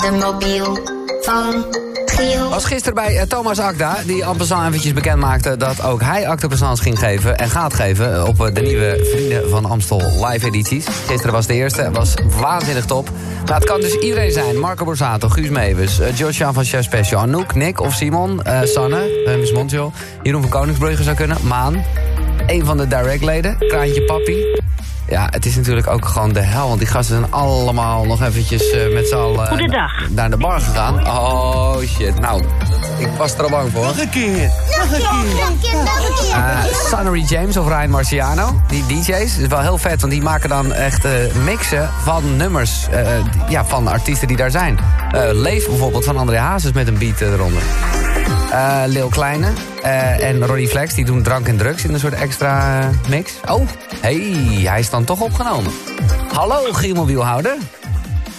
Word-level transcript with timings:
de 0.00 0.10
mobiel 0.10 0.78
van 1.20 1.64
Giel. 2.04 2.48
Was 2.48 2.64
gisteren 2.64 2.94
bij 2.94 3.18
eh, 3.18 3.22
Thomas 3.26 3.58
Akda, 3.58 3.96
die 4.06 4.24
passant 4.36 4.66
eventjes 4.66 4.92
bekend 4.92 5.18
maakte 5.18 5.56
dat 5.56 5.82
ook 5.82 6.02
hij 6.02 6.28
acte 6.28 6.46
présence 6.46 6.82
ging 6.82 6.98
geven 6.98 7.38
en 7.38 7.50
gaat 7.50 7.74
geven 7.74 8.14
eh, 8.14 8.26
op 8.26 8.46
eh, 8.46 8.54
de 8.54 8.60
nieuwe 8.60 9.10
Vrienden 9.12 9.50
van 9.50 9.64
Amstel 9.64 10.26
live 10.26 10.46
edities. 10.46 10.86
Gisteren 11.06 11.32
was 11.32 11.46
de 11.46 11.54
eerste, 11.54 11.90
was 11.90 12.14
waanzinnig 12.40 12.84
top. 12.84 13.10
Maar 13.46 13.58
het 13.58 13.64
kan 13.68 13.80
dus 13.80 13.94
iedereen 13.94 14.32
zijn. 14.32 14.58
Marco 14.58 14.84
Borsato, 14.84 15.28
Guus 15.28 15.48
Meeuwis, 15.48 16.00
uh, 16.00 16.16
Joshua 16.16 16.52
van 16.52 16.64
Chef 16.64 16.84
Special, 16.84 17.20
Anouk, 17.20 17.54
Nick 17.54 17.80
of 17.80 17.94
Simon, 17.94 18.42
eh, 18.42 18.60
Sanne, 18.62 19.24
uh, 19.26 19.36
Miss 19.36 19.52
Montreal, 19.52 19.92
Jeroen 20.22 20.40
van 20.40 20.50
Koningsbrugge 20.50 21.02
zou 21.02 21.16
kunnen, 21.16 21.36
Maan, 21.42 21.84
een 22.50 22.64
van 22.64 22.76
de 22.76 22.86
directleden, 22.86 23.56
Kraantje 23.58 24.02
Papi. 24.04 24.60
Ja, 25.08 25.28
het 25.30 25.46
is 25.46 25.56
natuurlijk 25.56 25.86
ook 25.86 26.04
gewoon 26.04 26.32
de 26.32 26.40
hel, 26.40 26.66
want 26.66 26.78
die 26.78 26.88
gasten 26.88 27.16
zijn 27.18 27.32
allemaal 27.32 28.04
nog 28.04 28.22
eventjes 28.22 28.70
eh, 28.70 28.92
met 28.92 29.08
z'n 29.08 29.14
allen 29.14 29.46
Goedendag. 29.46 30.08
naar 30.10 30.30
de 30.30 30.36
bar 30.36 30.60
gegaan. 30.60 31.06
Oh 31.06 31.78
shit, 31.78 32.20
nou, 32.20 32.42
ik 32.98 33.08
was 33.16 33.34
er 33.34 33.42
al 33.42 33.50
bang 33.50 33.70
voor. 33.72 33.84
Nog 33.84 33.98
een 33.98 34.10
keer. 34.10 34.50
Nog 34.78 34.92
een 34.92 35.58
keer. 35.60 35.74
Uh, 36.28 36.64
Sonnery 36.90 37.22
James 37.22 37.56
of 37.56 37.66
Ryan 37.66 37.90
Marciano, 37.90 38.60
die 38.68 38.86
DJ's, 38.86 39.38
is 39.38 39.46
wel 39.46 39.60
heel 39.60 39.78
vet, 39.78 40.00
want 40.00 40.12
die 40.12 40.22
maken 40.22 40.48
dan 40.48 40.72
echt 40.72 41.04
eh, 41.04 41.12
mixen 41.44 41.90
van 42.02 42.36
nummers 42.36 42.88
eh, 42.90 43.08
ja, 43.48 43.64
van 43.64 43.86
artiesten 43.88 44.28
die 44.28 44.36
daar 44.36 44.50
zijn. 44.50 44.78
Eh 45.12 45.28
Leef 45.32 45.68
bijvoorbeeld 45.68 46.04
van 46.04 46.16
André 46.16 46.38
Hazes 46.38 46.72
met 46.72 46.88
een 46.88 46.98
beat 46.98 47.20
eh, 47.20 47.32
eronder. 47.32 47.62
Eh 48.50 48.82
Lil 48.86 49.08
Kleine 49.08 49.52
eh, 49.82 50.28
en 50.28 50.46
Ronnie 50.46 50.68
Flex, 50.68 50.94
die 50.94 51.04
doen 51.04 51.22
drank 51.22 51.46
en 51.46 51.56
drugs 51.56 51.84
in 51.84 51.94
een 51.94 52.00
soort 52.00 52.14
extra 52.14 52.80
eh, 52.80 52.88
mix. 53.08 53.32
Oh, 53.48 53.68
hey, 54.00 54.16
hij 54.64 54.80
is 54.80 54.90
dan 54.90 55.04
toch 55.04 55.20
opgenomen. 55.20 55.72
Hallo, 56.32 56.72
Gielmobielhouder. 56.72 57.56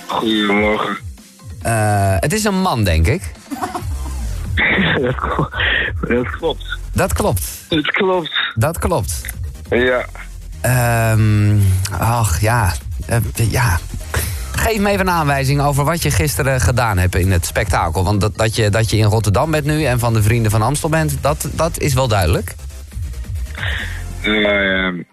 Goedemorgen. 0.08 0.98
Eh 1.62 2.16
het 2.20 2.34
is 2.34 2.44
een 2.44 2.62
man, 2.62 2.84
denk 2.84 3.08
ik. 3.08 3.32
dat, 5.02 5.16
kl- 5.16 5.44
dat 6.14 6.28
klopt. 6.38 6.78
Dat 6.94 7.14
klopt, 7.14 7.44
klopt. 7.92 8.30
dat 8.56 8.80
klopt. 8.80 9.22
Ja. 9.70 10.06
Ehm 10.62 11.58
ach 12.00 12.42
ja, 12.42 12.74
ja. 13.34 13.80
Geef 14.62 14.80
me 14.80 14.90
even 14.90 15.08
een 15.08 15.14
aanwijzing 15.14 15.62
over 15.62 15.86
wat 15.86 16.02
je 16.02 16.12
gisteren 16.12 16.60
gedaan 16.60 16.98
hebt 16.98 17.16
in 17.16 17.32
het 17.32 17.46
spektakel. 17.46 18.04
Want 18.04 18.22
dat, 18.22 18.38
dat, 18.38 18.56
je, 18.56 18.70
dat 18.70 18.90
je 18.90 18.98
in 18.98 19.06
Rotterdam 19.06 19.52
bent 19.52 19.66
nu 19.66 19.84
en 19.84 20.00
van 20.00 20.14
de 20.14 20.24
Vrienden 20.24 20.52
van 20.52 20.62
Amstel 20.62 20.90
bent, 20.90 21.24
dat, 21.24 21.50
dat 21.56 21.80
is 21.80 21.94
wel 21.94 22.08
duidelijk. 22.08 22.56
Eh, 24.22 24.86
ehm, 24.86 25.04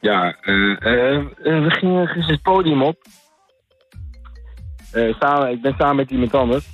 ja, 0.00 0.36
eh, 0.40 0.82
eh, 0.82 1.16
eh, 1.16 1.24
we 1.42 1.70
gingen 1.70 2.06
gisteren 2.06 2.34
het 2.34 2.42
podium 2.42 2.82
op. 2.82 2.96
Samen, 5.20 5.50
ik 5.50 5.62
ben 5.62 5.74
samen 5.78 5.96
met 5.96 6.10
iemand 6.10 6.34
anders. 6.34 6.64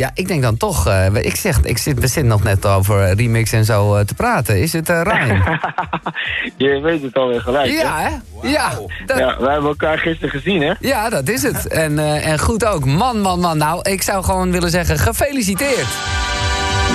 Ja, 0.00 0.10
ik 0.14 0.28
denk 0.28 0.42
dan 0.42 0.56
toch, 0.56 0.86
eh, 0.86 1.14
ik 1.14 1.36
zeg, 1.36 1.60
ik 1.62 1.78
zit, 1.78 2.00
we 2.00 2.06
zitten 2.06 2.26
nog 2.26 2.42
net 2.42 2.66
over 2.66 3.14
remix 3.14 3.52
en 3.52 3.64
zo 3.64 3.96
eh, 3.96 4.04
te 4.04 4.14
praten. 4.14 4.60
Is 4.60 4.72
het 4.72 4.88
eh 4.88 5.00
Ryan? 5.02 5.58
Je 6.56 6.80
weet 6.80 7.02
het 7.02 7.14
alweer 7.14 7.40
gelijk, 7.40 7.70
ja, 7.70 7.98
hè? 7.98 8.08
hè? 8.08 8.48
Ja, 8.48 8.70
dat, 9.06 9.18
Ja, 9.18 9.36
wij 9.40 9.52
hebben 9.52 9.70
elkaar 9.70 9.98
gisteren 9.98 10.30
gezien, 10.30 10.62
hè? 10.62 10.72
ja, 10.80 11.10
dat 11.10 11.28
is 11.28 11.42
het. 11.42 11.66
En, 11.66 11.98
eh, 11.98 12.26
en 12.26 12.38
goed 12.38 12.64
ook. 12.64 12.84
Man, 12.84 13.20
man, 13.20 13.40
man. 13.40 13.58
Nou, 13.58 13.90
ik 13.90 14.02
zou 14.02 14.24
gewoon 14.24 14.50
willen 14.50 14.70
zeggen, 14.70 14.98
gefeliciteerd. 14.98 15.88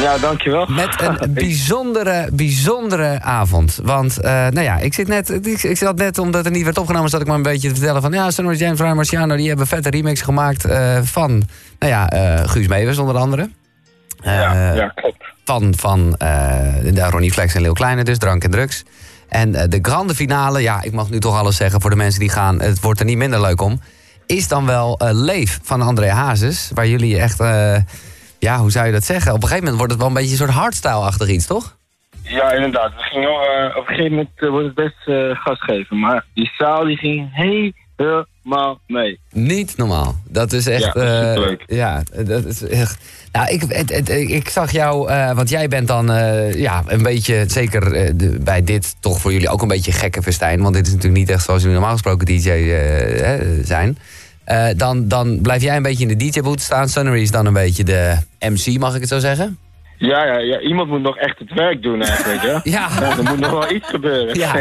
Ja, 0.01 0.17
dankjewel. 0.17 0.65
Met 0.65 1.01
een 1.01 1.33
bijzondere, 1.33 2.29
bijzondere 2.31 3.21
avond. 3.21 3.79
Want, 3.83 4.19
eh, 4.19 4.31
nou 4.31 4.61
ja, 4.61 4.77
ik 4.77 4.93
zit 4.93 5.07
net, 5.07 5.45
ik, 5.45 5.63
ik 5.63 5.77
zat 5.77 5.95
net, 5.95 6.17
omdat 6.17 6.45
er 6.45 6.51
niet 6.51 6.63
werd 6.63 6.77
opgenomen, 6.77 7.09
zat 7.09 7.21
ik 7.21 7.27
maar 7.27 7.35
een 7.35 7.41
beetje 7.41 7.67
te 7.67 7.75
vertellen 7.75 8.01
van, 8.01 8.11
ja, 8.11 8.31
Sonora 8.31 8.55
James, 8.55 8.79
Ryan 8.79 8.95
Marciano, 8.95 9.35
die 9.35 9.47
hebben 9.47 9.67
vette 9.67 9.89
remix 9.89 10.21
gemaakt 10.21 10.65
eh, 10.65 10.99
van, 11.01 11.31
nou 11.79 11.91
ja, 11.91 12.09
eh, 12.09 12.49
Guus 12.49 12.67
Meeuwis 12.67 12.97
onder 12.97 13.17
andere. 13.17 13.49
ja, 14.21 14.73
ja, 14.73 14.87
klopt. 14.87 15.23
Van, 15.43 15.73
van 15.77 16.15
de 16.17 17.07
Ronnie 17.09 17.31
Flex 17.31 17.55
en 17.55 17.61
Leeuw 17.61 17.73
Kleine 17.73 18.03
dus, 18.03 18.17
drank 18.17 18.43
en 18.43 18.51
drugs. 18.51 18.83
En 19.29 19.51
de 19.51 19.79
grande 19.81 20.15
finale, 20.15 20.61
ja, 20.61 20.81
ik 20.81 20.91
mag 20.91 21.09
nu 21.09 21.19
toch 21.19 21.37
alles 21.37 21.55
zeggen 21.55 21.81
voor 21.81 21.89
de 21.89 21.95
mensen 21.95 22.19
die 22.19 22.29
gaan, 22.29 22.61
het 22.61 22.81
wordt 22.81 22.99
er 22.99 23.05
niet 23.05 23.17
minder 23.17 23.41
leuk 23.41 23.61
om, 23.61 23.79
is 24.25 24.47
dan 24.47 24.65
wel 24.65 24.99
Leef 25.11 25.59
van 25.63 25.81
André 25.81 26.09
Hazes, 26.09 26.71
waar 26.73 26.87
jullie 26.87 27.19
echt, 27.19 27.39
ja, 28.39 28.57
hoe 28.57 28.71
zou 28.71 28.85
je 28.85 28.91
dat 28.91 29.03
zeggen? 29.05 29.31
Op 29.33 29.41
een 29.41 29.47
gegeven 29.47 29.63
moment 29.63 29.77
wordt 29.77 29.91
het 29.91 30.01
wel 30.01 30.09
een 30.09 30.15
beetje 30.17 30.31
een 30.31 30.37
soort 30.47 30.49
hardstyle-achtig 30.59 31.27
iets, 31.27 31.45
toch? 31.45 31.77
Ja, 32.23 32.51
inderdaad. 32.51 32.91
We 32.95 33.01
gingen, 33.01 33.29
eh, 33.29 33.77
op 33.77 33.81
een 33.89 33.95
gegeven 33.95 34.11
moment 34.11 34.29
eh, 34.35 34.49
wordt 34.49 34.65
het 34.65 34.75
best 34.75 35.07
eh 35.07 35.29
gas 35.43 35.61
geven. 35.63 35.99
Maar 35.99 36.25
die 36.33 36.51
zaal 36.57 36.83
die 36.85 36.97
ging 36.97 37.29
helemaal 37.31 38.79
mee. 38.87 39.19
Niet 39.31 39.77
normaal. 39.77 40.15
Dat 40.29 40.53
is 40.53 40.67
echt. 40.67 40.83
Ja, 40.83 40.91
dat 40.93 41.03
is 41.03 41.09
eh, 41.09 41.27
superleuk. 41.33 41.63
ja, 41.67 42.03
dat 42.25 42.45
is 42.45 42.61
echt. 42.67 42.97
Nou, 43.31 43.47
ik, 43.49 43.61
het, 43.67 43.89
het- 43.93 44.09
ik 44.09 44.49
zag 44.49 44.71
jou, 44.71 45.09
eh, 45.09 45.31
want 45.31 45.49
jij 45.49 45.67
bent 45.67 45.87
dan 45.87 46.11
eh, 46.11 46.53
ja, 46.53 46.83
een 46.87 47.03
beetje, 47.03 47.43
zeker 47.47 47.93
eh, 47.93 48.11
de- 48.15 48.37
bij 48.41 48.63
dit 48.63 48.95
toch 48.99 49.19
voor 49.21 49.31
jullie 49.31 49.49
ook 49.49 49.61
een 49.61 49.67
beetje 49.67 49.91
gekke 49.91 50.21
festijn. 50.21 50.61
Want 50.61 50.73
dit 50.75 50.87
is 50.87 50.93
natuurlijk 50.93 51.19
niet 51.19 51.29
echt 51.29 51.43
zoals 51.45 51.59
jullie 51.61 51.75
normaal 51.77 51.93
gesproken 51.93 52.25
DJ 52.25 52.49
eh, 52.49 53.41
zijn. 53.63 53.97
Eh, 54.45 54.67
dan, 54.77 55.07
dan 55.07 55.39
blijf 55.41 55.61
jij 55.61 55.75
een 55.75 55.83
beetje 55.83 56.07
in 56.07 56.17
de 56.17 56.29
DJ-boot 56.29 56.61
staan. 56.61 56.89
Sunnery 56.89 57.21
is 57.21 57.31
dan 57.31 57.45
een 57.45 57.53
beetje 57.53 57.83
de 57.83 58.17
MC, 58.39 58.79
mag 58.79 58.93
ik 58.95 58.99
het 58.99 59.09
zo 59.09 59.19
zeggen? 59.19 59.57
Ja, 59.97 60.25
ja, 60.25 60.37
ja, 60.37 60.59
iemand 60.59 60.89
moet 60.89 61.01
nog 61.01 61.17
echt 61.17 61.39
het 61.39 61.53
werk 61.53 61.81
doen 61.81 62.01
eigenlijk, 62.01 62.41
hè? 62.41 62.51
Ja. 62.71 62.89
Ja, 62.99 63.17
er 63.17 63.23
moet 63.23 63.39
nog 63.39 63.51
wel 63.51 63.71
iets 63.71 63.87
gebeuren. 63.89 64.35
Ja. 64.39 64.53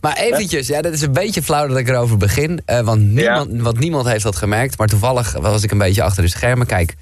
Maar 0.00 0.16
eventjes, 0.16 0.66
ja, 0.66 0.82
dat 0.82 0.92
is 0.92 1.02
een 1.02 1.12
beetje 1.12 1.42
flauw 1.42 1.66
dat 1.66 1.76
ik 1.76 1.88
erover 1.88 2.16
begin. 2.16 2.60
eh, 2.64 2.80
want, 2.80 3.00
niemand, 3.00 3.60
want 3.60 3.78
niemand 3.78 4.06
heeft 4.08 4.22
dat 4.24 4.36
gemerkt. 4.36 4.78
Maar 4.78 4.86
toevallig 4.86 5.32
was 5.32 5.62
ik 5.62 5.70
een 5.70 5.78
beetje 5.78 6.02
achter 6.02 6.22
de 6.22 6.28
schermen. 6.28 6.66
Kijk, 6.66 6.94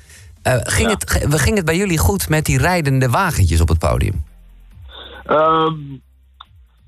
eh, 0.42 0.54
ging, 0.62 0.91
het, 0.91 1.26
we- 1.28 1.38
ging 1.38 1.56
het 1.56 1.65
bij 1.65 1.76
jullie 1.76 1.98
goed 1.98 2.28
met 2.28 2.44
die 2.44 2.59
rijdende 2.59 3.09
wagentjes 3.09 3.60
op 3.60 3.69
het 3.69 3.78
podium? 3.78 4.25
Ehm, 5.26 5.75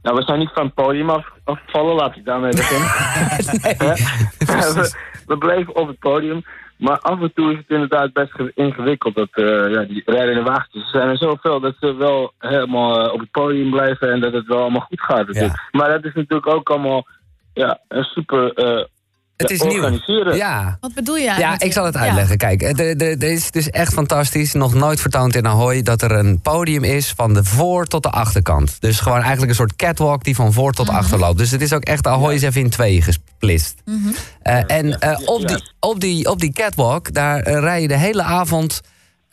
nou, 0.02 0.16
we 0.16 0.22
zijn 0.22 0.38
niet 0.38 0.50
van 0.54 0.64
het 0.64 0.74
podium 0.74 1.10
af, 1.10 1.26
afgevallen, 1.44 1.94
laat 1.94 2.16
ik 2.16 2.24
daarmee 2.24 2.52
beginnen. 2.54 2.88
we, 4.60 4.94
we 5.26 5.38
bleven 5.38 5.76
op 5.76 5.86
het 5.88 5.98
podium. 5.98 6.42
Maar 6.78 6.98
af 6.98 7.20
en 7.20 7.32
toe 7.34 7.50
is 7.52 7.56
het 7.56 7.68
inderdaad 7.70 8.12
best 8.12 8.32
ge- 8.32 8.52
ingewikkeld. 8.54 9.14
Dat, 9.14 9.28
eh, 9.32 9.70
ja, 9.72 9.82
die 9.82 10.02
rijdende 10.06 10.42
wagentjes 10.42 10.82
er 10.82 10.88
zijn 10.90 11.08
er 11.08 11.16
zoveel 11.16 11.60
dat 11.60 11.74
ze 11.80 11.94
wel 11.96 12.32
helemaal 12.38 13.00
eh, 13.06 13.12
op 13.12 13.20
het 13.20 13.30
podium 13.30 13.70
blijven 13.70 14.12
en 14.12 14.20
dat 14.20 14.32
het 14.32 14.46
wel 14.46 14.60
allemaal 14.60 14.80
goed 14.80 15.00
gaat. 15.00 15.28
Maar 15.72 15.88
dat 15.88 16.04
is 16.04 16.14
natuurlijk 16.14 16.46
ook 16.46 16.68
allemaal 16.70 17.06
ja, 17.54 17.78
een 17.88 18.04
super 18.04 18.52
eh, 18.52 18.84
Het 19.36 19.48
ja, 19.48 19.54
is 19.54 19.62
nieuw. 19.62 20.34
Ja. 20.34 20.76
Wat 20.80 20.94
bedoel 20.94 21.16
je 21.16 21.22
Ja, 21.22 21.28
eigenlijk? 21.28 21.62
ik 21.62 21.72
zal 21.72 21.84
het 21.84 21.94
Ja. 21.94 22.00
uitleggen. 22.00 22.36
Kijk, 22.36 22.62
er- 22.62 22.96
er 23.00 23.22
is 23.22 23.50
dus 23.50 23.70
echt 23.70 23.92
fantastisch. 23.92 24.52
Nog 24.52 24.74
nooit 24.74 25.00
vertoond 25.00 25.36
in 25.36 25.46
Ahoy 25.46 25.82
dat 25.82 26.02
er 26.02 26.10
een 26.12 26.40
podium 26.40 26.84
is 26.84 27.12
van 27.16 27.34
de 27.34 27.44
voor 27.44 27.86
tot 27.86 28.02
de 28.02 28.10
achterkant. 28.10 28.76
Dus 28.80 29.00
gewoon 29.00 29.18
eigenlijk 29.20 29.48
een 29.48 29.54
soort 29.56 29.76
catwalk 29.76 30.24
die 30.24 30.34
van 30.34 30.52
voor 30.52 30.72
tot 30.72 30.86
Mhm. 30.86 30.96
achter 30.96 31.18
loopt. 31.18 31.38
Dus 31.38 31.50
het 31.50 31.60
is 31.62 31.72
ook 31.72 31.82
echt, 31.84 32.06
Ahoy 32.06 32.34
is 32.34 32.42
even 32.42 32.60
in 32.60 32.70
tweeën 32.70 33.02
gesplitst. 33.02 33.74
Eh, 34.42 34.58
en 34.66 35.00
eh, 35.00 35.18
op, 35.24 35.48
die, 35.48 35.70
op, 35.80 36.00
die, 36.00 36.30
op 36.30 36.40
die 36.40 36.52
catwalk, 36.52 37.12
daar 37.14 37.38
eh, 37.40 37.58
rij 37.60 37.80
je 37.82 37.88
de 37.88 37.98
hele 37.98 38.22
avond... 38.22 38.80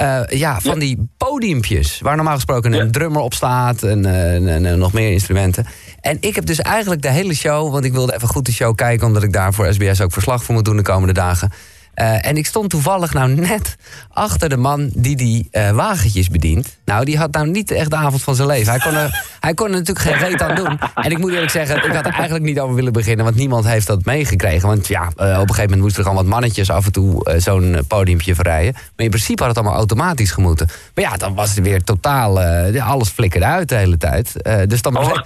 eh, 0.01 0.39
ja, 0.39 0.59
van 0.61 0.79
die 0.79 1.09
podiumpjes, 1.17 1.99
waar 2.01 2.15
normaal 2.15 2.35
gesproken 2.35 2.73
een 2.73 2.85
Ja. 2.85 2.91
drummer 2.91 3.21
op 3.21 3.33
staat 3.33 3.83
en, 3.83 4.05
eh, 4.05 4.35
en, 4.35 4.65
en 4.65 4.79
nog 4.79 4.93
meer 4.93 5.11
instrumenten. 5.11 5.65
En 6.01 6.17
ik 6.19 6.35
heb 6.35 6.45
dus 6.45 6.59
eigenlijk 6.59 7.01
de 7.01 7.09
hele 7.09 7.33
show, 7.35 7.71
want 7.71 7.85
ik 7.85 7.91
wilde 7.91 8.13
even 8.15 8.27
goed 8.27 8.45
de 8.45 8.51
show 8.51 8.75
kijken, 8.75 9.07
omdat 9.07 9.23
ik 9.23 9.33
daar 9.33 9.53
voor 9.53 9.73
SBS 9.73 10.01
ook 10.01 10.11
verslag 10.11 10.43
voor 10.43 10.55
moet 10.55 10.65
doen 10.65 10.77
de 10.77 10.81
komende 10.81 11.13
dagen. 11.13 11.51
Eh, 11.93 12.25
en 12.27 12.37
ik 12.37 12.45
stond 12.45 12.69
toevallig 12.69 13.13
nou 13.13 13.29
net 13.29 13.75
achter 14.09 14.49
de 14.49 14.57
man 14.57 14.89
die 14.95 15.15
die 15.15 15.47
eh, 15.51 15.69
wagentjes 15.71 16.27
bedient. 16.29 16.77
Nou, 16.85 17.05
die 17.05 17.17
had 17.17 17.31
nou 17.31 17.47
niet 17.49 17.71
echt 17.71 17.89
de 17.89 17.95
avond 17.95 18.23
van 18.23 18.35
zijn 18.35 18.47
leven. 18.47 18.71
Hij 18.71 18.79
kon 18.81 18.93
er, 18.95 19.23
hij 19.39 19.53
kon 19.53 19.65
er 19.67 19.71
natuurlijk 19.71 19.99
geen 20.05 20.17
reet 20.29 20.41
aan 20.41 20.55
doen. 20.55 20.79
En 20.95 21.11
ik 21.11 21.17
moet 21.17 21.31
eerlijk 21.31 21.51
zeggen, 21.51 21.75
ik 21.85 21.93
had 21.93 22.05
er 22.05 22.13
eigenlijk 22.13 22.43
niet 22.43 22.59
over 22.59 22.75
willen 22.75 22.93
beginnen... 22.93 23.25
want 23.25 23.37
niemand 23.37 23.65
heeft 23.65 23.87
dat 23.87 24.05
meegekregen. 24.05 24.67
Want 24.67 24.87
ja, 24.87 25.01
eh, 25.01 25.07
op 25.07 25.15
een 25.17 25.37
gegeven 25.39 25.61
moment 25.61 25.81
moesten 25.81 26.03
er 26.03 26.09
gewoon 26.09 26.23
wat 26.23 26.33
mannetjes... 26.33 26.69
af 26.69 26.85
en 26.85 26.91
toe 26.91 27.35
zo'n 27.37 27.77
podiumpje 27.87 28.35
verrijden. 28.35 28.73
Maar 28.73 29.05
in 29.05 29.09
principe 29.09 29.43
had 29.43 29.49
het 29.55 29.57
allemaal 29.61 29.77
automatisch 29.79 30.31
gemoeten. 30.31 30.67
Maar 30.95 31.03
ja, 31.03 31.17
dan 31.17 31.35
was 31.35 31.55
het 31.55 31.63
weer 31.65 31.83
totaal... 31.83 32.41
eh, 32.41 32.89
alles 32.89 33.09
flikkerde 33.09 33.45
uit 33.45 33.69
de 33.69 33.75
hele 33.75 33.97
tijd. 33.97 34.41
Eh, 34.41 34.57
dus 34.67 34.81
dan 34.81 34.97
Oh, 34.97 35.03
bleef- 35.11 35.21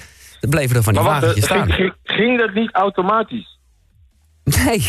bleven 0.49 0.75
er 0.75 0.83
van 0.83 0.93
die 0.93 1.01
wagentjes 1.01 1.45
staan. 1.45 1.71
ging, 1.71 1.93
ging 2.03 2.39
dat 2.39 2.53
niet 2.53 2.69
automatisch? 2.73 3.59
Nee. 4.43 4.85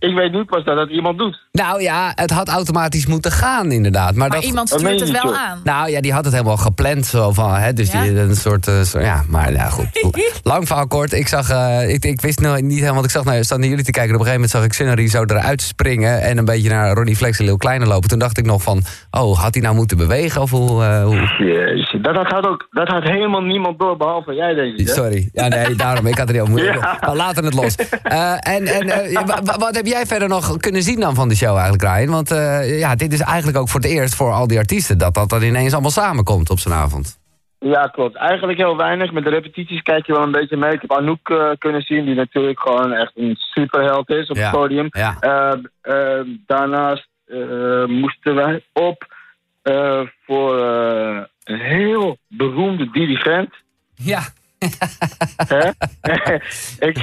Ik 0.00 0.14
weet 0.14 0.32
nu 0.32 0.44
pas 0.44 0.64
dat 0.64 0.76
dat 0.76 0.88
iemand 0.90 1.18
doet. 1.18 1.46
Nou 1.52 1.82
ja, 1.82 2.12
het 2.14 2.30
had 2.30 2.48
automatisch 2.48 3.06
moeten 3.06 3.30
gaan 3.32 3.72
inderdaad. 3.72 4.14
Maar, 4.14 4.28
Maar 4.28 4.36
dat, 4.38 4.46
iemand 4.48 4.68
stuurt 4.68 5.00
het 5.00 5.06
je 5.08 5.12
wel 5.12 5.24
niet, 5.24 5.34
aan. 5.34 5.60
Nou 5.64 5.90
ja, 5.90 6.00
die 6.00 6.12
had 6.12 6.24
het 6.24 6.32
helemaal 6.34 6.56
gepland 6.56 7.06
zo 7.06 7.32
van, 7.32 7.54
hè, 7.54 7.72
dus 7.72 7.92
Ja? 7.92 8.02
die 8.02 8.18
een 8.20 8.36
soort, 8.36 8.68
eh, 8.68 8.80
zo- 8.80 9.00
ja, 9.00 9.24
maar 9.28 9.52
ja 9.52 9.68
goed. 9.68 9.86
Lang 10.42 10.66
verhaal 10.66 10.86
kort, 10.86 11.12
ik 11.12 11.28
zag, 11.28 11.50
eh, 11.50 11.88
ik, 11.92 12.04
ik 12.04 12.20
wist 12.20 12.40
nou 12.40 12.62
niet 12.62 12.72
helemaal, 12.74 12.94
want 12.94 13.04
ik 13.04 13.10
zag 13.10 13.24
naar, 13.24 13.44
zat 13.44 13.58
naar 13.58 13.68
jullie 13.68 13.84
te 13.84 13.90
kijken. 13.90 14.10
en 14.14 14.20
Op 14.20 14.26
een 14.26 14.32
gegeven 14.32 14.50
moment 14.50 14.50
zag 14.50 14.64
ik 14.64 14.96
Sunnery 14.96 15.26
zo 15.28 15.34
eruit 15.36 15.62
springen 15.62 16.22
en 16.22 16.38
een 16.38 16.44
beetje 16.44 16.68
naar 16.68 16.94
Ronnie 16.94 17.16
Flex 17.16 17.38
en 17.38 17.44
Leeuw 17.44 17.56
Kleine 17.56 17.86
lopen. 17.86 18.08
Toen 18.08 18.18
dacht 18.18 18.38
ik 18.38 18.46
nog 18.46 18.62
van, 18.62 18.82
oh, 19.10 19.38
had 19.38 19.54
hij 19.54 19.62
nou 19.62 19.74
moeten 19.74 19.96
bewegen 19.96 20.42
of 20.42 20.50
hoe? 20.50 20.84
eh, 20.84 21.04
hoe? 21.04 21.34
Jezus, 21.38 21.96
dat, 22.02 22.14
dat, 22.14 22.26
had 22.26 22.46
ook, 22.46 22.66
dat 22.70 22.88
had 22.88 23.02
helemaal 23.02 23.42
niemand 23.42 23.78
door, 23.78 23.96
behalve 23.96 24.34
jij, 24.34 24.54
denk 24.54 24.78
ik. 24.78 24.86
hè? 24.86 24.92
Sorry, 24.94 25.28
ja 25.32 25.48
nee, 25.48 25.74
daarom, 25.74 26.06
ik 26.06 26.18
had 26.18 26.28
er 26.28 26.34
heel 26.34 26.46
moeilijk. 26.46 26.76
Ja. 26.88 26.96
Maar 27.00 27.16
laten 27.16 27.44
het 27.44 27.54
los. 27.54 27.74
Eh, 28.02 28.32
en 28.32 28.66
en 28.66 28.88
eh, 28.90 29.20
wat 29.58 29.74
heb 29.76 29.86
jij 29.88 30.06
verder 30.06 30.28
nog 30.28 30.56
kunnen 30.56 30.82
zien 30.82 31.00
dan 31.00 31.14
van 31.14 31.28
de 31.28 31.36
show 31.36 31.56
eigenlijk, 31.56 31.82
Ryan? 31.82 32.10
Want 32.10 32.30
eh, 32.30 32.78
ja, 32.78 32.94
dit 32.94 33.12
is 33.12 33.20
eigenlijk 33.20 33.58
ook 33.58 33.68
voor 33.68 33.80
het 33.80 33.88
eerst 33.90 34.14
voor 34.14 34.32
al 34.32 34.46
die 34.46 34.58
artiesten... 34.58 34.98
dat 34.98 35.14
dat 35.14 35.28
dan 35.28 35.42
ineens 35.42 35.72
allemaal 35.72 35.90
samenkomt 35.90 36.50
op 36.50 36.58
zijn 36.58 36.74
avond. 36.74 37.18
Ja, 37.58 37.86
klopt. 37.86 38.16
Eigenlijk 38.16 38.58
heel 38.58 38.76
weinig. 38.76 39.12
Met 39.12 39.24
de 39.24 39.30
repetities 39.30 39.82
kijk 39.82 40.06
je 40.06 40.12
wel 40.12 40.22
een 40.22 40.32
beetje 40.32 40.56
mee. 40.56 40.72
Ik 40.72 40.80
heb 40.80 40.92
Anouk 40.92 41.28
eh, 41.28 41.50
kunnen 41.58 41.82
zien, 41.82 42.04
die 42.04 42.14
natuurlijk 42.14 42.60
gewoon 42.60 42.92
echt 42.92 43.12
een 43.14 43.36
superheld 43.36 44.10
is 44.10 44.28
op 44.28 44.36
Ja, 44.36 44.42
het 44.42 44.50
podium. 44.50 44.86
ja. 44.90 45.16
Eh, 45.20 46.20
daarnaast 46.46 47.08
moesten 47.86 48.34
wij 48.34 48.64
op 48.72 49.06
voor 50.26 50.58
een 51.44 51.60
heel 51.60 52.16
beroemde 52.28 52.90
dirigent. 52.90 53.54
Ja. 53.94 54.20
Ik, 56.78 56.98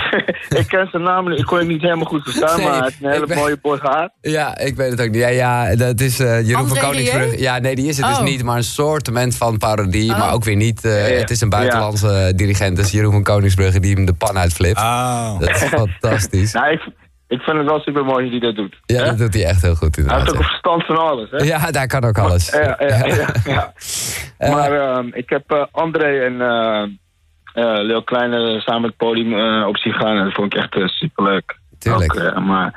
ik 0.50 0.68
ken 0.68 0.88
zijn 0.92 1.04
naam, 1.04 1.30
niet. 1.30 1.40
ik 1.40 1.46
kon 1.46 1.58
hem 1.58 1.68
niet 1.68 1.82
helemaal 1.82 2.06
goed 2.06 2.24
verstaan, 2.24 2.58
Nee, 2.58 2.66
maar 2.68 2.76
hij 2.76 2.84
heeft 2.84 3.04
een 3.04 3.10
hele 3.12 3.26
ben- 3.26 3.38
mooie 3.38 3.58
borg 3.62 3.82
haar. 3.82 4.10
Ja, 4.22 4.58
ik 4.58 4.76
weet 4.76 4.92
het 4.92 5.02
ook 5.02 5.10
niet. 5.10 5.22
Ja, 5.22 5.28
ja 5.28 5.76
dat 5.76 6.00
is 6.00 6.20
eh, 6.20 6.48
Jeroen 6.48 6.68
van 6.68 6.78
Koningsbrug. 6.78 7.40
Ja, 7.40 7.58
nee, 7.60 7.76
die 7.76 7.88
is 7.88 7.98
het 7.98 8.06
dus 8.08 8.18
Oh. 8.18 8.24
niet, 8.24 8.44
maar 8.44 8.58
een 8.58 8.64
soortement 8.64 9.36
van 9.38 9.58
parodie. 9.58 10.12
Oh. 10.12 10.18
Maar 10.20 10.34
ook 10.34 10.44
weer 10.44 10.56
niet. 10.56 10.86
eh, 10.86 11.10
Ja. 11.10 11.16
Het 11.20 11.30
is 11.30 11.42
een 11.42 11.50
buitenlandse 11.50 12.34
dirigent, 12.36 12.76
dus 12.76 12.92
Jeroen 12.92 13.12
van 13.12 13.24
Koningsbrugge, 13.24 13.80
die 13.80 13.96
hem 13.96 14.06
de 14.06 14.14
pan 14.14 14.38
uitflipt. 14.38 14.78
Oh. 14.80 15.40
Dat 15.40 15.50
is 15.50 15.64
fantastisch. 15.64 16.54
Nou, 16.60 16.72
ik, 16.72 16.82
ik 17.28 17.42
vind 17.42 17.58
het 17.58 17.66
wel 17.66 17.80
super 17.80 18.06
mooi 18.06 18.22
hoe 18.24 18.32
hij 18.32 18.40
dat 18.40 18.56
doet. 18.56 18.80
Ja, 18.86 19.00
Hè? 19.00 19.06
dat 19.06 19.18
doet 19.18 19.34
hij 19.34 19.46
echt 19.46 19.62
heel 19.62 19.76
goed 19.76 19.96
hij 19.96 20.04
heeft 20.06 20.18
inderdaad. 20.18 20.30
ook 20.30 20.40
een 20.42 20.44
verstand 20.50 20.86
van 20.86 20.98
alles, 20.98 21.30
hè? 21.32 21.38
Ja, 21.38 21.72
daar 21.72 21.88
kan 21.88 22.04
ook 22.04 22.18
alles. 22.18 22.50
Ja, 22.50 22.76
ja, 22.80 23.06
ja. 23.06 23.28
ja. 23.46 23.74
Eh, 24.38 24.52
maar 24.52 24.72
ehm, 24.72 25.08
ik 25.14 25.30
heb 25.30 25.52
eh, 25.52 25.64
André 25.72 26.24
en 26.26 26.42
eh 27.56 27.64
eh, 27.64 27.84
Leo 27.84 28.02
Kleine 28.02 28.60
samen 28.60 28.90
het 28.90 28.98
podium 28.98 29.34
eh, 29.34 29.68
op 29.68 29.78
gaan. 29.78 30.24
Dat 30.24 30.34
vond 30.34 30.54
ik 30.54 30.60
echt 30.60 30.76
eh, 30.76 30.88
superleuk. 30.88 31.58
Tuurlijk. 31.80 32.16
Ook, 32.16 32.22
eh, 32.22 32.46
maar 32.46 32.74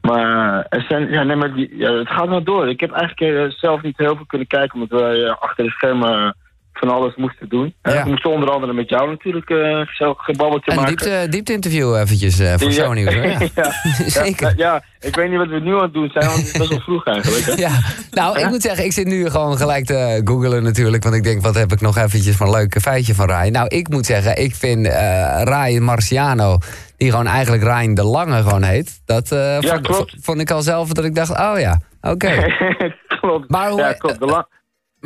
maar, 0.00 0.66
er 0.68 0.84
zijn, 0.88 1.10
ja, 1.10 1.22
nee, 1.22 1.36
maar 1.36 1.54
die, 1.54 1.76
ja, 1.76 1.92
het 1.92 2.08
gaat 2.08 2.28
wel 2.28 2.42
door. 2.42 2.68
Ik 2.68 2.80
heb 2.80 2.90
eigenlijk 2.90 3.36
eh, 3.36 3.58
zelf 3.58 3.82
niet 3.82 3.98
heel 3.98 4.16
veel 4.16 4.26
kunnen 4.26 4.46
kijken, 4.46 4.80
omdat 4.80 5.00
wij 5.00 5.24
eh, 5.24 5.36
achter 5.38 5.64
de 5.64 5.70
schermen 5.70 6.36
van 6.78 6.88
alles 6.88 7.14
moesten 7.16 7.48
doen. 7.48 7.74
Ja. 7.82 8.02
We 8.04 8.10
moesten 8.10 8.30
onder 8.30 8.50
andere 8.50 8.72
met 8.72 8.88
jou 8.88 9.08
natuurlijk 9.10 9.50
een 9.50 9.86
gezellig 9.86 10.18
gebabbeltje 10.24 10.70
Een 10.70 10.76
maken. 10.76 10.96
diepte, 10.96 11.26
diepte-interview 11.30 11.96
eventjes 11.96 12.38
eh, 12.38 12.52
voor 12.56 12.66
Ja. 12.70 12.72
Show 12.72 12.94
Nieuws. 12.94 13.14
hoor. 13.14 13.22
Ja. 13.32 13.38
ja. 13.54 13.70
Zeker. 14.22 14.52
Ja, 14.56 14.82
ik 15.00 15.16
weet 15.16 15.28
niet 15.30 15.38
wat 15.38 15.48
we 15.48 15.58
nu 15.60 15.74
aan 15.74 15.82
het 15.82 15.92
doen 15.92 16.10
zijn, 16.12 16.24
want 16.26 16.36
het 16.36 16.46
is 16.46 16.52
best 16.58 16.68
wel 16.70 16.80
vroeg 16.80 17.04
eigenlijk. 17.06 17.44
Hè? 17.44 17.52
Ja, 17.52 17.70
nou, 18.10 18.38
ik 18.38 18.48
moet 18.48 18.62
zeggen, 18.62 18.84
ik 18.84 18.92
zit 18.92 19.06
nu 19.06 19.30
gewoon 19.30 19.56
gelijk 19.56 19.84
te 19.86 20.20
googelen 20.24 20.62
natuurlijk. 20.62 21.02
Want 21.02 21.14
ik 21.14 21.22
denk, 21.22 21.42
wat 21.42 21.54
heb 21.54 21.72
ik 21.72 21.80
nog 21.80 21.96
eventjes 21.96 22.36
van 22.36 22.46
een 22.46 22.52
leuk 22.52 22.80
feitje 22.80 23.14
van 23.14 23.26
Ryan? 23.26 23.52
Nou, 23.52 23.66
ik 23.68 23.88
moet 23.88 24.06
zeggen, 24.06 24.42
ik 24.42 24.54
vind 24.54 24.86
eh 24.86 25.40
Ryan 25.44 25.82
Marciano, 25.82 26.58
die 26.96 27.10
gewoon 27.10 27.26
eigenlijk 27.26 27.62
Ryan 27.62 27.94
de 27.94 28.04
Lange 28.04 28.42
gewoon 28.42 28.62
heet. 28.62 29.00
Dat 29.04 29.28
Ja, 29.28 29.60
vond, 29.60 29.80
klopt. 29.86 30.16
vond 30.20 30.40
ik 30.40 30.50
al 30.50 30.62
zelf 30.62 30.88
dat 30.92 31.04
ik 31.04 31.14
dacht, 31.14 31.30
oh 31.30 31.54
ja, 31.58 31.80
oké. 32.00 32.32
klopt. 33.20 33.50
Maar 33.50 33.70
hoe- 33.70 33.80
ja, 33.80 33.92
klopt. 33.92 34.18
De 34.18 34.26
la- 34.26 34.48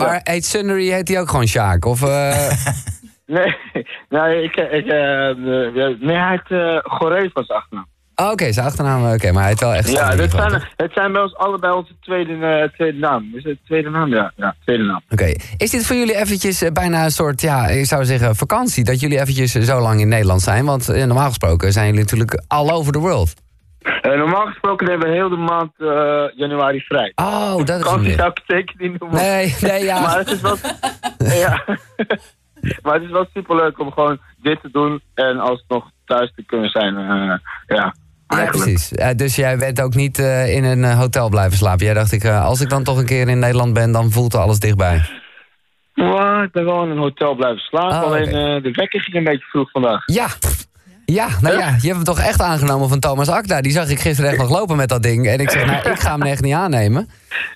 Maar 0.07 0.21
heet 0.23 0.47
Sunnery, 0.47 0.91
heet 0.91 1.09
hij 1.09 1.21
ook 1.21 1.29
gewoon 1.29 1.47
Sjaak? 1.47 1.85
Of, 1.85 2.03
eh, 2.03 2.51
Nee, 3.29 3.57
nee, 4.09 4.43
ik, 4.43 4.57
ik, 4.57 4.87
eh, 4.87 5.31
eh, 5.31 5.75
ja, 5.75 5.95
nee, 6.01 6.17
hij 6.17 6.31
heet 6.31 6.59
uh, 6.59 6.79
Goreef 6.83 7.35
als 7.35 7.49
achternaam. 7.49 7.87
oh, 8.15 8.31
oké, 8.31 8.53
zijn 8.53 8.67
achternaam, 8.67 9.13
oké, 9.13 9.33
maar 9.33 9.43
hij 9.43 9.51
heet 9.51 9.61
wel 9.61 9.75
echt 9.75 9.91
Ja, 9.91 10.17
dit 10.17 10.31
zijn, 10.31 10.63
het 10.77 10.93
zijn 10.93 11.13
bij 11.13 11.23
ons 11.23 11.37
allebei 11.37 11.73
onze 11.73 11.93
tweede, 12.01 12.71
tweede 12.75 12.99
naam. 12.99 13.31
Is 13.35 13.45
het 13.45 13.59
tweede 13.65 13.91
naam? 13.91 14.09
Ja, 14.15 14.33
ja 14.37 14.55
tweede 14.65 14.85
naam. 14.85 15.01
Oké, 15.09 15.33
is 15.57 15.71
dit 15.71 15.87
voor 15.87 15.97
jullie 15.97 16.17
eventjes 16.17 16.65
bijna 16.73 17.05
een 17.05 17.11
soort, 17.11 17.41
ja, 17.41 17.67
ik 17.67 17.87
zou 17.87 18.05
zeggen 18.05 18.37
vakantie? 18.37 18.85
Dat 18.85 19.01
jullie 19.01 19.21
eventjes 19.21 19.53
zo 19.53 19.81
lang 19.81 20.01
in 20.01 20.09
Nederland 20.09 20.43
zijn? 20.43 20.65
Want 20.65 20.89
normaal 20.89 21.29
gesproken 21.29 21.73
zijn 21.73 21.87
jullie 21.87 22.01
natuurlijk 22.01 22.43
all 22.47 22.71
over 22.71 22.93
the 22.93 22.99
world. 22.99 23.35
Eh, 24.01 24.19
normaal 24.19 24.47
gesproken 24.47 24.89
hebben 24.89 25.09
we 25.09 25.15
heel 25.15 25.29
de 25.29 25.37
maand 25.37 25.73
eh, 25.79 26.39
januari 26.39 26.81
vrij. 26.81 27.13
Oh, 27.15 27.57
dat 27.65 27.81
is 27.81 28.15
zou 28.15 28.31
ik 28.31 28.43
zeker 28.47 28.75
niet 28.79 29.01
noemen. 29.01 29.19
Nee, 29.19 29.55
nee, 29.61 29.85
ja. 29.85 30.01
Maar 30.01 30.19
het 30.19 30.31
is 30.31 30.41
wel... 30.41 30.57
ja. 31.45 31.65
maar 32.83 32.95
het 32.95 33.03
is 33.03 33.11
wel 33.11 33.27
superleuk 33.35 33.79
om 33.79 33.93
gewoon 33.93 34.19
dit 34.43 34.61
te 34.63 34.71
doen 34.73 35.01
en 35.15 35.39
alsnog 35.39 35.91
thuis 36.05 36.33
te 36.37 36.45
kunnen 36.47 36.71
zijn. 36.71 36.97
eh, 36.97 37.39
ja, 37.67 37.95
precies. 38.27 38.89
Dus 39.17 39.37
jij 39.37 39.59
bent 39.59 39.81
ook 39.81 39.95
niet 39.95 40.19
in 40.49 40.65
een 40.65 40.85
hotel 40.85 41.29
blijven 41.29 41.57
slapen. 41.57 41.85
Jij 41.85 41.95
dacht, 41.95 42.13
ik, 42.13 42.25
als 42.25 42.61
ik 42.61 42.69
dan 42.69 42.85
toch 42.85 42.99
een 42.99 43.07
keer 43.07 43.29
in 43.29 43.39
Nederland 43.39 43.73
ben, 43.73 43.93
dan 43.93 44.11
voelt 44.11 44.35
alles 44.35 44.59
dichtbij. 44.59 45.01
Maar 45.95 46.45
ik 46.45 46.53
ben 46.53 46.65
wel 46.65 46.83
in 46.85 46.91
een 46.91 46.99
hotel 46.99 47.35
blijven 47.35 47.61
slapen. 47.61 47.97
Oh, 47.97 48.03
alleen 48.03 48.63
de 48.63 48.71
wekker 48.73 49.01
ging 49.01 49.17
een 49.17 49.25
beetje 49.25 49.47
vroeg 49.47 49.71
vandaag. 49.71 50.03
Ja. 50.07 50.27
Ja, 51.13 51.29
nou 51.41 51.59
ja, 51.59 51.67
je 51.67 51.73
hebt 51.87 51.95
hem 51.95 52.05
toch 52.05 52.19
echt 52.21 52.41
aangenomen 52.41 52.89
van 52.89 52.99
Thomas 53.01 53.29
Akda. 53.29 53.61
Die 53.61 53.73
zag 53.73 53.89
ik 53.89 54.01
gisteren 54.01 54.31
echt 54.31 54.39
nog 54.41 54.51
lopen 54.51 54.77
met 54.77 54.89
dat 54.89 55.03
ding. 55.03 55.27
En 55.27 55.39
ik 55.39 55.51
zeg, 55.51 55.67
nou, 55.67 55.91
ik 55.91 55.99
ga 56.01 56.11
hem 56.13 56.23
echt 56.23 56.43
niet 56.43 56.55
aannemen. 56.55 57.09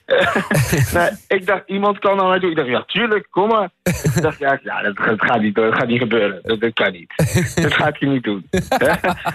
nee, 0.94 1.10
ik 1.28 1.46
dacht, 1.46 1.62
iemand 1.66 1.98
kan 1.98 2.18
al 2.20 2.28
naartoe. 2.28 2.50
Ik 2.50 2.56
dacht, 2.56 2.68
ja, 2.68 2.84
tuurlijk, 2.86 3.26
kom 3.30 3.48
maar. 3.48 3.70
ik 3.82 4.22
dacht, 4.22 4.38
ja, 4.38 4.58
ja 4.62 4.82
dat, 4.82 4.96
dat 4.96 5.20
gaat 5.20 5.40
niet, 5.40 5.54
dat 5.54 5.74
gaat 5.74 5.86
niet 5.86 6.00
gebeuren. 6.00 6.38
Dat, 6.42 6.60
dat 6.60 6.72
kan 6.72 6.92
niet. 6.92 7.12
dat 7.54 7.74
gaat 7.74 7.98
hij 7.98 8.08
niet 8.08 8.22
doen. 8.22 8.48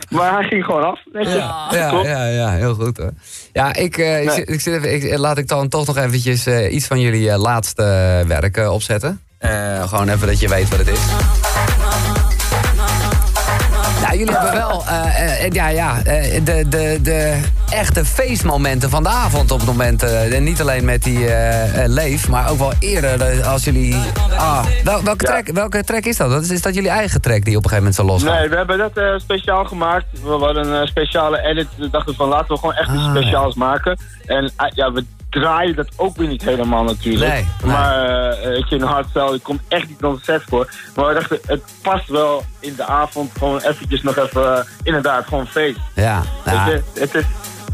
maar 0.09 0.33
hij 0.33 0.43
ging 0.43 0.65
gewoon 0.65 0.83
af. 0.83 0.99
Ja, 1.13 1.67
ja, 2.03 2.25
ja, 2.27 2.51
heel 2.51 2.73
goed 2.75 2.97
hoor. 2.97 3.11
Ja, 3.53 3.73
ik, 3.75 3.97
eh, 3.97 4.19
ik, 4.19 4.25
Nee. 4.25 4.35
zit, 4.35 4.49
ik 4.49 4.59
zit 4.61 4.73
even, 4.83 5.11
ik, 5.11 5.17
laat 5.17 5.37
ik 5.37 5.47
dan 5.47 5.69
toch 5.69 5.87
nog 5.87 5.97
eventjes 5.97 6.45
eh, 6.45 6.73
iets 6.73 6.87
van 6.87 6.99
jullie 6.99 7.29
eh, 7.31 7.39
laatste 7.39 7.83
werk 8.27 8.57
eh, 8.57 8.73
opzetten. 8.73 9.21
Eh, 9.37 9.87
gewoon 9.87 10.09
even 10.09 10.27
dat 10.27 10.39
je 10.39 10.49
weet 10.49 10.69
wat 10.69 10.79
het 10.79 10.87
is. 10.87 10.99
Nou, 14.25 14.29
jullie 14.29 14.49
hebben 14.49 14.67
wel 14.67 14.83
eh, 14.85 15.45
eh, 15.45 15.51
ja, 15.51 15.67
ja, 15.67 16.01
eh, 16.03 16.45
de, 16.45 16.67
de, 16.67 16.99
de 17.01 17.39
echte 17.69 18.05
feestmomenten 18.05 18.89
van 18.89 19.03
de 19.03 19.09
avond 19.09 19.51
op 19.51 19.59
het 19.59 19.67
moment. 19.67 20.03
en 20.03 20.43
niet 20.43 20.61
alleen 20.61 20.85
met 20.85 21.03
die 21.03 21.27
leef, 21.85 22.29
maar 22.29 22.49
ook 22.49 22.57
wel 22.57 22.73
eerder 22.79 23.43
als 23.45 23.63
jullie... 23.63 23.95
Ah, 24.37 24.65
wel, 24.83 25.03
welke, 25.03 25.25
Ja. 25.25 25.31
track, 25.31 25.47
welke 25.55 25.83
track 25.83 26.05
is 26.05 26.17
dat? 26.17 26.29
dat 26.29 26.41
is, 26.43 26.49
is 26.49 26.61
dat 26.61 26.73
jullie 26.75 26.89
eigen 26.89 27.21
track 27.21 27.45
die 27.45 27.57
op 27.57 27.63
een 27.63 27.69
gegeven 27.69 27.77
moment 27.77 27.95
zo 27.95 28.03
losgaat? 28.03 28.39
Nee, 28.39 28.49
we 28.49 28.55
hebben 28.55 28.77
dat 28.77 29.21
speciaal 29.21 29.65
gemaakt. 29.65 30.05
We 30.23 30.29
hadden 30.29 30.67
een 30.73 30.87
speciale 30.87 31.41
edit. 31.41 31.67
We 31.77 31.89
dachten 31.89 32.15
van 32.15 32.27
laten 32.27 32.47
we 32.47 32.59
gewoon 32.59 32.75
echt 32.75 32.89
iets 32.89 33.03
Ah, 33.03 33.09
speciaals 33.15 33.55
maken. 33.55 33.97
En 34.25 34.51
ja, 34.73 34.91
we 34.91 35.05
draaien 35.39 35.75
dat 35.75 35.87
ook 35.95 36.17
weer 36.17 36.27
niet 36.27 36.43
helemaal 36.43 36.83
natuurlijk. 36.83 37.31
Nee, 37.31 37.45
nee. 37.63 37.71
Maar 37.71 38.29
eh, 38.29 38.57
ik 38.57 38.69
in 38.69 38.81
hardstyle, 38.81 39.35
ik 39.35 39.43
kom 39.43 39.59
echt 39.67 39.87
niet 39.87 40.03
onze 40.03 40.23
set 40.23 40.43
voor. 40.47 40.69
Maar 40.95 41.07
we 41.07 41.13
dachten, 41.13 41.39
het 41.45 41.63
past 41.81 42.07
wel 42.07 42.43
in 42.59 42.73
de 42.75 42.85
avond. 42.85 43.31
Gewoon 43.37 43.59
eventjes 43.59 44.01
nog 44.01 44.17
even, 44.17 44.57
eh, 44.57 44.63
inderdaad, 44.83 45.27
gewoon 45.27 45.47
feest. 45.47 45.79
Ja, 45.93 46.23
nou, 46.45 46.65
Weet 46.65 46.83
je, 46.93 46.99
het, 46.99 47.15
is, 47.15 47.23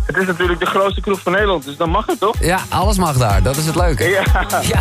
het 0.06 0.18
is 0.18 0.26
natuurlijk 0.26 0.60
de 0.60 0.66
grootste 0.66 1.02
kroeg 1.02 1.20
van 1.20 1.32
Nederland, 1.32 1.64
dus 1.66 1.78
dan 1.78 1.90
mag 1.90 2.06
het 2.06 2.20
toch? 2.20 2.36
ja, 2.40 2.60
alles 2.70 2.98
mag 2.98 3.18
daar. 3.18 3.44
Dat 3.44 3.56
is 3.56 3.66
het 3.66 3.76
leuke. 3.76 4.04
Ja. 4.04 4.24
Ja. 4.62 4.80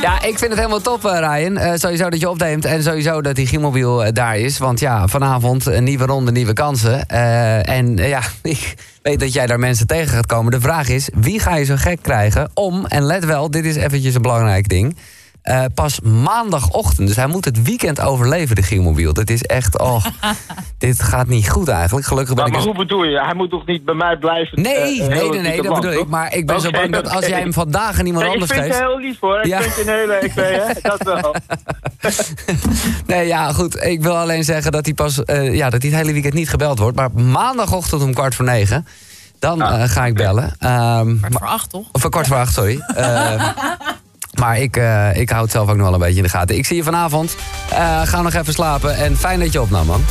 Ja, 0.00 0.22
ik 0.22 0.38
vind 0.38 0.50
het 0.50 0.58
helemaal 0.58 0.80
top, 0.80 1.04
eh, 1.04 1.18
Ryan. 1.18 1.56
Eh, 1.56 1.72
sowieso 1.74 2.10
dat 2.10 2.20
je 2.20 2.30
opneemt 2.30 2.64
en 2.64 2.82
sowieso 2.82 3.22
dat 3.22 3.34
die 3.34 3.46
Gielmobiel 3.46 4.04
eh, 4.04 4.12
daar 4.12 4.38
is. 4.38 4.58
Want 4.58 4.80
ja, 4.80 5.06
vanavond 5.06 5.66
een 5.66 5.84
nieuwe 5.84 6.06
ronde, 6.06 6.32
nieuwe 6.32 6.52
kansen. 6.52 7.06
En 7.06 7.96
ja, 7.96 8.20
ik 8.42 8.74
weet 9.02 9.20
dat 9.20 9.32
jij 9.32 9.46
daar 9.46 9.58
mensen 9.58 9.86
tegen 9.86 10.08
gaat 10.08 10.26
komen. 10.26 10.50
De 10.50 10.60
vraag 10.60 10.88
is, 10.88 11.08
wie 11.14 11.40
ga 11.40 11.56
je 11.56 11.64
zo 11.64 11.74
gek 11.76 12.02
krijgen 12.02 12.50
om... 12.54 12.86
en 12.86 13.02
let 13.02 13.24
wel, 13.24 13.50
dit 13.50 13.64
is 13.64 13.76
eventjes 13.76 14.14
een 14.14 14.22
belangrijk 14.22 14.68
ding... 14.68 14.96
eh, 15.42 15.64
pas 15.74 16.00
maandagochtend. 16.00 17.06
Dus 17.08 17.16
hij 17.16 17.26
moet 17.26 17.44
het 17.44 17.62
weekend 17.62 18.00
overleven, 18.00 18.56
de 18.56 18.62
Gielmobiel. 18.62 19.12
Dat 19.12 19.30
is 19.30 19.42
echt, 19.42 19.78
oh, 19.78 20.04
dit 20.78 21.02
gaat 21.02 21.26
niet 21.26 21.50
goed 21.50 21.68
eigenlijk. 21.68 22.06
Gelukkig 22.06 22.34
ben 22.34 22.44
Maar, 22.44 22.52
ik... 22.52 22.58
maar 22.58 22.68
een- 22.68 22.76
hoe 22.76 22.86
bedoel 22.86 23.04
je? 23.04 23.20
Hij 23.24 23.34
moet 23.34 23.50
toch 23.50 23.66
niet 23.66 23.84
bij 23.84 23.94
mij 23.94 24.16
blijven? 24.16 24.62
Nee, 24.62 24.74
eh, 25.02 25.08
nee, 25.08 25.18
heel 25.18 25.30
nee, 25.30 25.56
het 25.56 25.64
dat 25.64 25.74
bedoel 25.80 26.00
ik. 26.00 26.08
Maar 26.08 26.34
ik 26.34 26.46
ben 26.46 26.60
zo 26.60 26.70
bang 26.70 26.92
dat 26.92 27.08
als 27.10 27.26
jij 27.26 27.40
hem 27.40 27.52
vandaag 27.52 27.98
aan 27.98 28.06
iemand 28.06 28.24
Nee, 28.24 28.34
ik 28.34 28.40
anders 28.40 28.52
vind 28.52 28.66
je 28.66 28.72
geeft... 28.72 28.84
heel 28.86 28.98
lief 28.98 29.20
hoor. 29.20 29.46
Ja. 29.46 29.58
Ik 29.58 29.70
vind 29.70 29.86
je 29.86 29.92
een 29.92 29.98
hele, 29.98 30.18
ik 30.20 30.32
weet 30.32 30.62
hè, 30.66 30.80
dat 30.90 31.02
wel. 31.02 31.34
Nee, 33.06 33.26
ja, 33.26 33.52
goed. 33.52 33.82
Ik 33.84 34.02
wil 34.02 34.16
alleen 34.16 34.44
zeggen 34.44 34.72
dat 34.72 34.84
hij 34.84 34.94
pas 34.94 35.24
eh, 35.24 35.54
ja, 35.54 35.70
dat 35.70 35.82
hij 35.82 35.90
het 35.90 36.00
hele 36.00 36.12
weekend 36.12 36.34
niet 36.34 36.48
gebeld 36.50 36.78
wordt. 36.78 36.96
Maar 36.96 37.10
maandagochtend 37.12 38.02
om 38.02 38.14
kwart 38.14 38.34
voor 38.34 38.44
negen. 38.44 38.86
Dan 39.38 39.62
Ah. 39.62 39.82
eh, 39.82 39.88
ga 39.90 40.06
ik 40.06 40.14
bellen. 40.14 40.54
Ehm, 40.58 41.16
Kwart 41.18 41.32
voor 41.32 41.46
acht, 41.46 41.70
toch? 41.70 41.86
of 41.92 42.04
eh, 42.04 42.10
kwart 42.10 42.26
voor 42.26 42.36
acht, 42.36 42.52
sorry. 42.52 42.80
Maar 44.40 44.58
ik, 44.58 44.76
eh, 44.76 45.16
ik 45.16 45.30
hou 45.30 45.42
het 45.42 45.50
zelf 45.50 45.68
ook 45.68 45.76
nog 45.76 45.84
wel 45.84 45.94
een 45.94 46.00
beetje 46.00 46.16
in 46.16 46.22
de 46.22 46.28
gaten. 46.28 46.56
Ik 46.56 46.66
zie 46.66 46.76
je 46.76 46.82
vanavond. 46.82 47.36
Eh, 47.70 48.00
ga 48.04 48.22
nog 48.22 48.34
even 48.34 48.52
slapen. 48.52 48.96
En 48.96 49.16
fijn 49.16 49.40
dat 49.40 49.52
je 49.52 49.60
opnam, 49.60 49.86
man. 49.86 50.04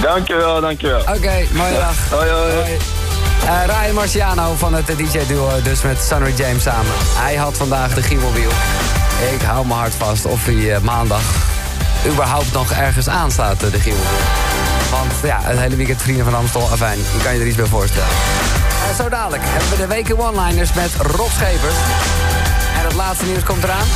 Dankjewel, 0.00 0.60
dankjewel. 0.60 1.00
Oké, 1.00 1.46
mooie 1.52 1.74
dag. 1.74 2.10
Hoi, 2.10 2.30
hoi. 2.30 2.52
Hoi. 2.52 2.76
Eh, 3.46 3.64
Ryan 3.66 3.94
Marciano 3.94 4.54
van 4.54 4.74
het 4.74 4.86
DJ-duo, 4.86 5.48
dus 5.62 5.82
met 5.82 6.02
Sunny 6.02 6.32
James 6.36 6.62
samen. 6.62 6.92
Hij 7.14 7.36
had 7.36 7.56
vandaag 7.56 7.94
de 7.94 8.02
Gielmobiel. 8.02 8.50
Ik 9.32 9.42
hou 9.42 9.66
me 9.66 9.72
hard 9.72 9.94
vast 9.94 10.26
of 10.26 10.44
hij 10.44 10.80
maandag 10.80 11.22
überhaupt 12.06 12.52
nog 12.52 12.72
ergens 12.72 13.08
aanstaat, 13.08 13.62
eh, 13.62 13.70
de 13.70 13.80
Gielmobiel. 13.80 14.26
Want 14.90 15.12
ja, 15.22 15.38
het 15.42 15.58
hele 15.58 15.76
weekend 15.76 16.02
Vrienden 16.02 16.24
van 16.24 16.34
Amstel, 16.34 16.68
afijn, 16.70 16.98
je 16.98 17.22
kan 17.22 17.34
je 17.34 17.40
er 17.40 17.46
iets 17.46 17.56
bij 17.56 17.66
voorstellen. 17.66 18.08
Zo 18.96 19.08
dadelijk 19.08 19.42
hebben 19.46 19.70
we 19.70 19.76
de 19.76 19.86
weken 19.86 20.18
one-liners 20.18 20.72
met 20.72 20.90
Rob 20.96 21.30
Schepers. 21.30 21.74
Laatste 22.94 23.24
nieuws 23.24 23.42
komt 23.44 23.64
eraan. 23.64 23.86